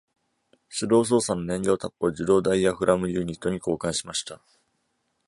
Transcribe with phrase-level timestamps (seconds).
[0.75, 4.41] 手動操作の燃料タップを自動ダイヤフラムユニットに交換しました。